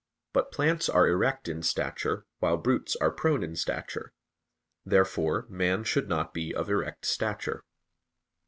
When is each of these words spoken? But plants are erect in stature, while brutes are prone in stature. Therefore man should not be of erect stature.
But 0.33 0.51
plants 0.51 0.89
are 0.89 1.07
erect 1.07 1.47
in 1.47 1.61
stature, 1.61 2.25
while 2.39 2.57
brutes 2.57 2.95
are 2.95 3.11
prone 3.11 3.43
in 3.43 3.55
stature. 3.55 4.13
Therefore 4.83 5.45
man 5.47 5.83
should 5.83 6.09
not 6.09 6.33
be 6.33 6.55
of 6.55 6.71
erect 6.71 7.05
stature. 7.05 7.63